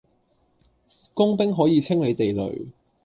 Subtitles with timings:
[1.13, 2.65] 工兵可以清理地雷